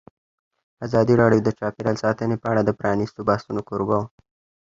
ازادي 0.85 1.13
راډیو 1.21 1.41
د 1.43 1.49
چاپیریال 1.59 1.97
ساتنه 2.03 2.35
په 2.41 2.47
اړه 2.51 2.61
د 2.65 2.71
پرانیستو 2.79 3.25
بحثونو 3.29 3.61
کوربه 3.67 3.95
وه. 4.01 4.07